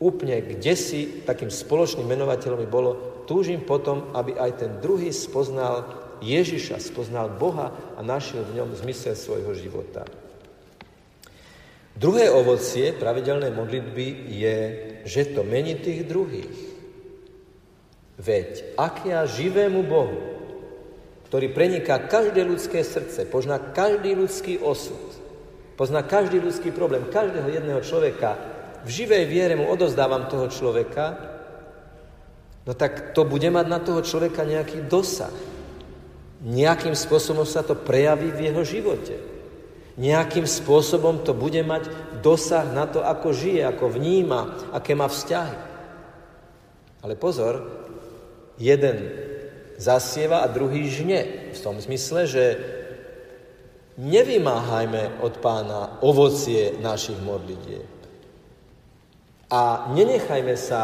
úplne 0.00 0.40
kde 0.40 0.72
si 0.72 1.20
takým 1.28 1.52
spoločným 1.52 2.08
menovateľom 2.08 2.64
by 2.64 2.68
bolo, 2.68 2.90
túžim 3.28 3.60
potom, 3.60 4.08
aby 4.16 4.36
aj 4.40 4.50
ten 4.56 4.70
druhý 4.80 5.12
spoznal 5.12 6.03
Ježiša, 6.22 6.82
spoznal 6.82 7.34
Boha 7.34 7.74
a 7.96 8.00
našiel 8.02 8.44
v 8.46 8.62
ňom 8.62 8.76
zmysel 8.76 9.18
svojho 9.18 9.54
života. 9.56 10.06
Druhé 11.94 12.26
ovocie 12.26 12.90
pravidelnej 12.90 13.54
modlitby 13.54 14.06
je, 14.34 14.58
že 15.06 15.30
to 15.30 15.46
mení 15.46 15.78
tých 15.78 16.02
druhých. 16.02 16.58
Veď 18.18 18.74
ak 18.74 19.06
ja 19.06 19.22
živému 19.26 19.86
Bohu, 19.86 20.18
ktorý 21.30 21.50
preniká 21.54 22.02
každé 22.02 22.42
ľudské 22.46 22.82
srdce, 22.82 23.26
pozná 23.26 23.58
každý 23.58 24.14
ľudský 24.14 24.58
osud, 24.58 25.18
pozná 25.78 26.02
každý 26.02 26.38
ľudský 26.42 26.70
problém, 26.74 27.06
každého 27.10 27.46
jedného 27.50 27.82
človeka, 27.82 28.38
v 28.84 28.90
živej 28.90 29.24
viere 29.30 29.54
mu 29.54 29.70
odozdávam 29.70 30.26
toho 30.26 30.50
človeka, 30.50 31.14
no 32.66 32.74
tak 32.74 33.14
to 33.14 33.22
bude 33.22 33.46
mať 33.50 33.66
na 33.70 33.78
toho 33.78 34.02
človeka 34.02 34.42
nejaký 34.42 34.86
dosah. 34.86 35.53
Nejakým 36.42 36.96
spôsobom 36.98 37.46
sa 37.46 37.62
to 37.62 37.78
prejaví 37.78 38.34
v 38.34 38.50
jeho 38.50 38.62
živote. 38.66 39.14
Nejakým 39.94 40.42
spôsobom 40.42 41.22
to 41.22 41.30
bude 41.30 41.62
mať 41.62 41.86
dosah 42.18 42.66
na 42.74 42.90
to, 42.90 42.98
ako 42.98 43.30
žije, 43.30 43.62
ako 43.62 43.94
vníma, 43.94 44.72
aké 44.74 44.98
má 44.98 45.06
vzťahy. 45.06 45.58
Ale 47.06 47.14
pozor, 47.14 47.62
jeden 48.58 48.96
zasieva 49.78 50.42
a 50.42 50.50
druhý 50.50 50.90
žne. 50.90 51.52
V 51.54 51.58
tom 51.62 51.78
zmysle, 51.78 52.26
že 52.26 52.44
nevymáhajme 53.94 55.22
od 55.22 55.38
pána 55.38 56.02
ovocie 56.02 56.74
našich 56.82 57.18
modlitieb. 57.22 57.86
A 59.54 59.86
nenechajme 59.94 60.58
sa 60.58 60.82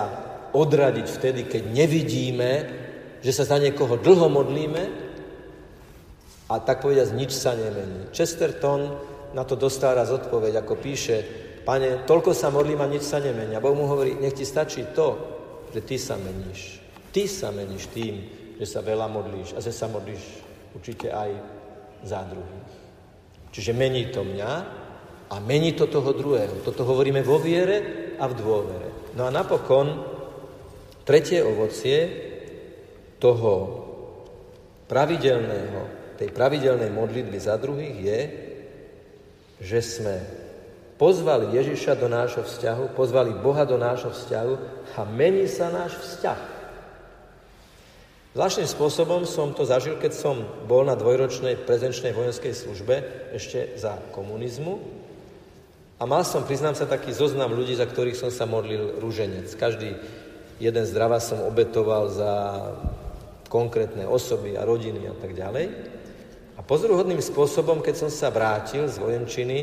odradiť 0.54 1.06
vtedy, 1.10 1.40
keď 1.50 1.62
nevidíme, 1.66 2.50
že 3.18 3.34
sa 3.34 3.42
za 3.42 3.58
niekoho 3.58 3.98
dlho 3.98 4.30
modlíme 4.30 5.09
a 6.50 6.58
tak 6.58 6.82
povediať, 6.82 7.14
nič 7.14 7.30
sa 7.30 7.54
nemení. 7.54 8.10
Chesterton 8.10 8.98
na 9.30 9.46
to 9.46 9.54
dostal 9.54 9.94
raz 9.94 10.10
odpoveď, 10.10 10.58
ako 10.58 10.74
píše, 10.74 11.16
pane, 11.62 12.02
toľko 12.02 12.34
sa 12.34 12.50
modlím 12.50 12.82
a 12.82 12.90
nič 12.90 13.06
sa 13.06 13.22
nemení. 13.22 13.54
A 13.54 13.62
Boh 13.62 13.78
mu 13.78 13.86
hovorí, 13.86 14.18
nech 14.18 14.34
ti 14.34 14.42
stačí 14.42 14.90
to, 14.90 15.14
že 15.70 15.86
ty 15.86 15.94
sa 15.94 16.18
meníš. 16.18 16.82
Ty 17.14 17.22
sa 17.30 17.54
meníš 17.54 17.86
tým, 17.94 18.14
že 18.58 18.66
sa 18.66 18.82
veľa 18.82 19.06
modlíš 19.06 19.54
a 19.54 19.62
že 19.62 19.70
sa 19.70 19.86
modlíš 19.86 20.22
určite 20.74 21.14
aj 21.14 21.30
za 22.02 22.26
druhých. 22.26 22.70
Čiže 23.54 23.70
mení 23.70 24.10
to 24.10 24.26
mňa 24.26 24.52
a 25.30 25.36
mení 25.38 25.78
to 25.78 25.86
toho 25.86 26.10
druhého. 26.10 26.66
Toto 26.66 26.82
hovoríme 26.82 27.22
vo 27.22 27.38
viere 27.38 28.10
a 28.18 28.26
v 28.26 28.34
dôvere. 28.34 29.14
No 29.14 29.26
a 29.26 29.30
napokon 29.30 30.02
tretie 31.06 31.42
ovocie 31.42 31.98
toho 33.22 33.52
pravidelného, 34.90 35.99
tej 36.20 36.28
pravidelnej 36.36 36.92
modlitby 36.92 37.38
za 37.40 37.56
druhých 37.56 37.96
je, 37.96 38.20
že 39.64 39.80
sme 39.80 40.20
pozvali 41.00 41.56
Ježiša 41.56 41.96
do 41.96 42.12
nášho 42.12 42.44
vzťahu, 42.44 42.92
pozvali 42.92 43.32
Boha 43.32 43.64
do 43.64 43.80
nášho 43.80 44.12
vzťahu 44.12 44.54
a 44.96 45.00
mení 45.08 45.48
sa 45.48 45.72
náš 45.72 45.96
vzťah. 45.96 46.60
Zvláštnym 48.36 48.68
spôsobom 48.68 49.24
som 49.24 49.56
to 49.56 49.64
zažil, 49.64 49.96
keď 49.96 50.12
som 50.12 50.44
bol 50.68 50.84
na 50.84 50.94
dvojročnej 50.94 51.66
prezenčnej 51.66 52.12
vojenskej 52.12 52.52
službe 52.52 52.94
ešte 53.34 53.74
za 53.80 53.96
komunizmu 54.12 54.76
a 55.98 56.04
mal 56.04 56.22
som, 56.22 56.44
priznám 56.44 56.76
sa, 56.76 56.86
taký 56.86 57.16
zoznam 57.16 57.56
ľudí, 57.56 57.74
za 57.74 57.88
ktorých 57.88 58.14
som 58.14 58.30
sa 58.30 58.44
modlil 58.44 59.00
rúženec. 59.02 59.50
Každý 59.56 59.96
jeden 60.60 60.84
zdrava 60.84 61.18
som 61.18 61.42
obetoval 61.42 62.12
za 62.12 62.32
konkrétne 63.50 64.06
osoby 64.06 64.54
a 64.54 64.62
rodiny 64.62 65.10
a 65.10 65.14
tak 65.16 65.34
ďalej. 65.34 65.89
A 66.60 66.62
pozoruhodným 66.62 67.24
spôsobom, 67.24 67.80
keď 67.80 68.04
som 68.04 68.10
sa 68.12 68.28
vrátil 68.28 68.84
z 68.84 69.00
vojenčiny, 69.00 69.58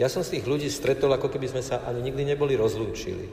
ja 0.00 0.08
som 0.08 0.24
z 0.24 0.40
tých 0.40 0.48
ľudí 0.48 0.72
stretol, 0.72 1.12
ako 1.12 1.28
keby 1.28 1.44
sme 1.52 1.60
sa 1.60 1.84
ani 1.84 2.00
nikdy 2.00 2.24
neboli 2.24 2.56
rozlúčili. 2.56 3.28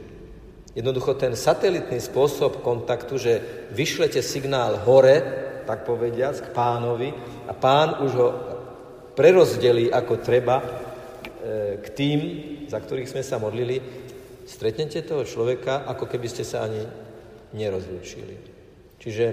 Jednoducho 0.76 1.16
ten 1.16 1.32
satelitný 1.32 2.04
spôsob 2.04 2.60
kontaktu, 2.60 3.16
že 3.16 3.34
vyšlete 3.72 4.20
signál 4.20 4.84
hore, 4.84 5.24
tak 5.64 5.88
povediac, 5.88 6.36
k 6.44 6.52
pánovi 6.52 7.16
a 7.48 7.56
pán 7.56 8.04
už 8.04 8.12
ho 8.20 8.28
prerozdelí 9.16 9.88
ako 9.88 10.14
treba 10.20 10.60
e, 10.60 10.66
k 11.80 11.88
tým, 11.96 12.20
za 12.68 12.84
ktorých 12.84 13.16
sme 13.16 13.24
sa 13.24 13.40
modlili, 13.40 13.80
stretnete 14.44 15.08
toho 15.08 15.24
človeka, 15.24 15.88
ako 15.88 16.12
keby 16.12 16.28
ste 16.28 16.44
sa 16.44 16.68
ani 16.68 16.84
nerozlúčili. 17.56 18.36
Čiže 19.00 19.26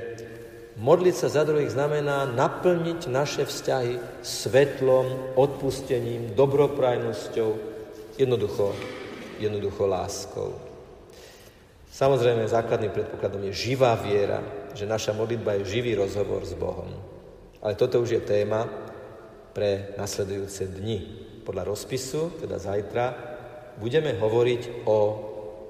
modliť 0.78 1.14
sa 1.16 1.28
za 1.28 1.42
druhých 1.44 1.74
znamená 1.74 2.24
naplniť 2.28 3.10
naše 3.12 3.44
vzťahy 3.44 4.24
svetlom, 4.24 5.36
odpustením, 5.36 6.32
dobroprajnosťou, 6.32 7.50
jednoducho, 8.16 8.72
jednoducho 9.36 9.82
láskou. 9.84 10.50
Samozrejme, 11.92 12.48
základným 12.48 12.88
predpokladom 12.88 13.44
je 13.52 13.68
živá 13.72 13.92
viera, 14.00 14.40
že 14.72 14.88
naša 14.88 15.12
modlitba 15.12 15.60
je 15.60 15.76
živý 15.76 15.92
rozhovor 15.92 16.40
s 16.48 16.56
Bohom. 16.56 16.88
Ale 17.60 17.76
toto 17.76 18.00
už 18.00 18.16
je 18.16 18.22
téma 18.24 18.64
pre 19.52 19.92
nasledujúce 20.00 20.72
dni. 20.72 20.98
Podľa 21.44 21.68
rozpisu, 21.68 22.40
teda 22.40 22.56
zajtra, 22.56 23.04
budeme 23.76 24.16
hovoriť 24.16 24.88
o 24.88 24.98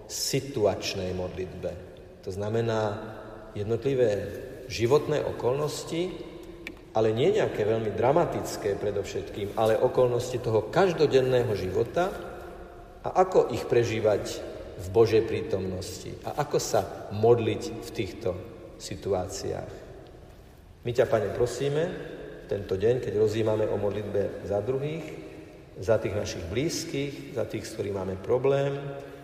situačnej 0.07 1.11
modlitbe. 1.11 1.71
To 2.23 2.31
znamená 2.31 3.03
jednotlivé 3.59 4.31
životné 4.72 5.20
okolnosti, 5.20 6.32
ale 6.96 7.12
nie 7.12 7.37
nejaké 7.37 7.64
veľmi 7.64 7.92
dramatické 7.92 8.80
predovšetkým, 8.80 9.56
ale 9.61 9.76
okolnosti 9.76 10.37
toho 10.40 10.72
každodenného 10.72 11.52
života 11.56 12.08
a 13.04 13.08
ako 13.20 13.52
ich 13.52 13.64
prežívať 13.68 14.24
v 14.80 14.87
Božej 14.88 15.28
prítomnosti 15.28 16.12
a 16.24 16.40
ako 16.40 16.56
sa 16.56 17.12
modliť 17.12 17.62
v 17.85 17.90
týchto 17.92 18.30
situáciách. 18.80 19.72
My 20.82 20.90
ťa, 20.90 21.06
Pane, 21.06 21.30
prosíme, 21.37 21.85
tento 22.50 22.74
deň, 22.74 23.00
keď 23.00 23.14
rozímame 23.16 23.64
o 23.70 23.78
modlitbe 23.78 24.44
za 24.44 24.58
druhých, 24.61 25.06
za 25.78 25.96
tých 25.96 26.12
našich 26.12 26.44
blízkych, 26.50 27.32
za 27.32 27.48
tých, 27.48 27.64
s 27.64 27.72
ktorými 27.78 27.96
máme 27.96 28.16
problém, 28.20 28.76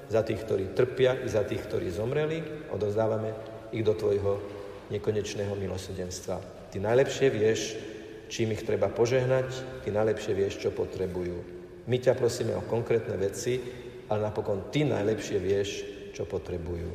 za 0.08 0.24
tých, 0.24 0.40
ktorí 0.48 0.72
trpia 0.72 1.20
i 1.20 1.28
za 1.28 1.44
tých, 1.44 1.68
ktorí 1.68 1.92
zomreli, 1.92 2.40
odovzdávame 2.72 3.34
ich 3.74 3.84
do 3.84 3.92
Tvojho 3.92 4.58
nekonečného 4.88 5.53
milosrdenstva. 5.57 6.40
Ty 6.72 6.77
najlepšie 6.81 7.29
vieš, 7.33 7.61
čím 8.29 8.53
ich 8.53 8.64
treba 8.64 8.92
požehnať, 8.92 9.83
ty 9.85 9.88
najlepšie 9.92 10.33
vieš, 10.37 10.61
čo 10.61 10.70
potrebujú. 10.72 11.40
My 11.88 11.96
ťa 11.96 12.12
prosíme 12.16 12.53
o 12.53 12.68
konkrétne 12.68 13.16
veci, 13.16 13.57
ale 14.09 14.29
napokon 14.29 14.68
ty 14.68 14.85
najlepšie 14.85 15.38
vieš, 15.40 15.70
čo 16.12 16.29
potrebujú. 16.29 16.90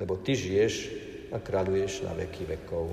Lebo 0.00 0.16
ty 0.20 0.32
žiješ 0.32 0.74
a 1.32 1.40
kráľuješ 1.40 2.08
na 2.08 2.12
veky 2.16 2.48
vekov. 2.48 2.92